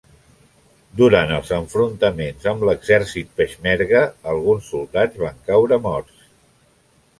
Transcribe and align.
Durant 1.01 1.33
els 1.39 1.51
enfrontaments 1.57 2.47
amb 2.53 2.65
l'exèrcit 2.71 3.31
Peixmerga, 3.41 4.03
alguns 4.35 4.73
soldats 4.75 5.23
van 5.27 5.47
caure 5.53 5.83
morts. 5.89 6.27